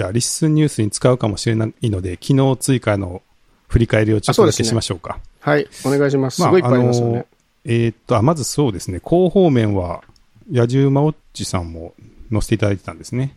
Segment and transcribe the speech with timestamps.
[0.00, 3.20] じゃあ、リッスンニュースに使うかもしれないので、昨日追加の
[3.68, 5.20] 振り返りをちょっとだけしましょうか。
[5.40, 6.36] はい、お願いします。
[6.40, 7.26] すごいいっぱいありますよね。
[7.66, 10.02] えー、っとあ、まずそうですね、広報面は、
[10.50, 11.92] 野獣馬オッチさんも
[12.32, 13.36] 載せていただいてたんですね。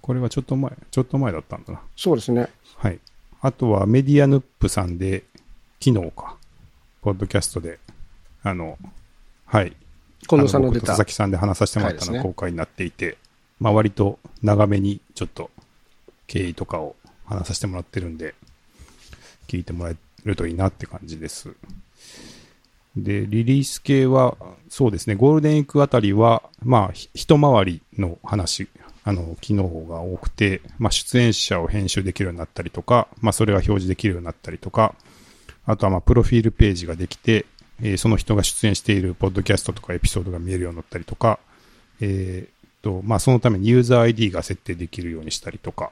[0.00, 1.80] これはちょっと前、ちょっと前だったんだな。
[1.96, 2.46] そうですね。
[2.76, 3.00] はい。
[3.40, 5.24] あとはメディアヌップさんで、
[5.84, 6.36] 昨日か、
[7.02, 7.80] ポッドキャストで、
[8.44, 8.78] あの、
[9.44, 9.72] はい。
[10.28, 10.86] 近藤さんの出た。
[10.86, 13.16] 佐々木さんで話させてもらったのが公開になっていて、ね、
[13.60, 15.50] まあ割と長めにちょっと
[16.26, 18.34] 経緯とかを話させてもらってるんで、
[19.46, 21.54] 聞いてもらえるといいなって感じです。
[22.96, 24.36] で、リリース系は、
[24.68, 28.68] そうですね、ゴールデンウィークあたりは、まあ、一回りの話、
[29.04, 34.94] あの、機能が多くて、まあ、出演者を編集できるようになったりとか、まあ、それが表示できるようになったりとか、
[35.64, 37.46] あとは、まあ、プロフィールページができて、
[37.80, 41.38] えー、その人が出演しているポッドキャストとかエピソードが見えるようになったりとか、
[42.00, 45.90] えー、と、まあ、そのためにユーザー ID が設定できるようにしたりとか、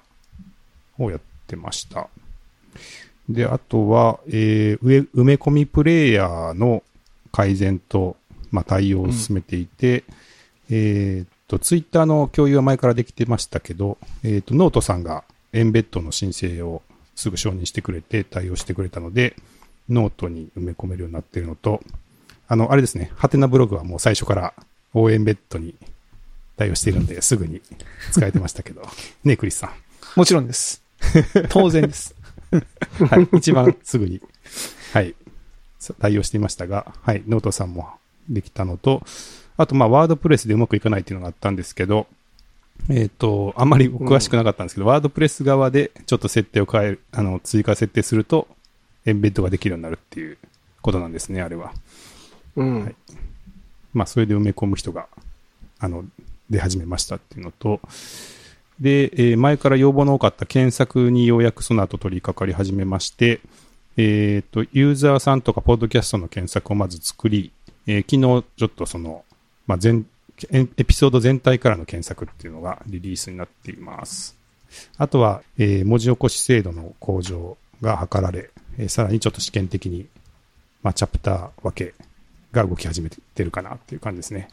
[0.99, 2.09] をやってました。
[3.28, 6.83] で、あとは、えー、埋め込みプレイヤーの
[7.33, 8.17] 改善と、
[8.51, 10.05] まあ、対応を進めていて、
[10.70, 16.83] うん、えっと、ツイッターの共有は前からできてましたけど、えっと、ノートさんがembed の申請を
[17.15, 19.34] すぐ承認してくれて対応してくれたので、
[19.89, 21.81] ノートに埋め込めるようになっているのと、
[22.48, 24.55] あの、あれですね、はてなブログはもう最初から
[24.95, 25.75] 応援ベッドに
[26.57, 27.61] 対応しているんで、すぐに
[28.12, 28.83] 使えてましたけど。
[29.25, 29.71] ねえ、クリスさん。
[30.17, 30.83] もちろんです。
[31.51, 32.15] 当然です。
[33.11, 33.29] はい。
[33.37, 34.21] 一番すぐに、
[34.93, 35.15] はい。
[36.01, 37.23] 対応していましたが、はい。
[37.27, 37.89] ノートさんも
[38.29, 39.05] できたのと、
[39.57, 42.07] あと、まあ、 WordPress でうまくいかないっていうのがあったんですけど、
[42.89, 48.49] えっ、ー、と、あんまり詳しくなかったんですけど、うん、ワードプレス側でちょっと設定を変える、あの、追加設定すると、
[49.07, 50.39] エンベッドができるようになるっていう
[50.83, 51.73] ことなんですね、あれは。
[52.57, 52.84] うん。
[52.84, 52.95] はい。
[53.95, 55.07] まあ、それで埋め込む人が、
[55.79, 56.05] あの、
[56.50, 57.80] 出始めましたっていうのと、
[58.80, 63.41] で、えー、前から要望の多かった検索にようやくその後取り掛かり始めまして、
[63.97, 67.53] えっ、ー、と、ユーザーさんとかポッドキャストの検索をまず作り、
[67.87, 69.25] えー、昨日ちょっとその、
[69.66, 70.06] まあ、全、
[70.53, 74.37] エピソード全体からの検索っていうのがリリースになっています。
[74.98, 80.06] あとは、えー、文字起こし精度の向上が図られ、えー、さらにちょっと試験的に、
[80.82, 81.94] まあ、チャプター分け
[82.53, 84.48] が動き始めてるかなっていう感じですね。